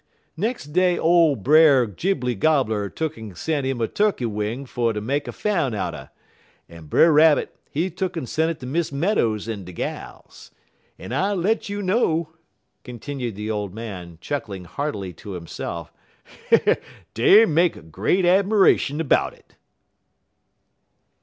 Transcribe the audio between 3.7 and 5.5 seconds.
a turkey wing fer ter make a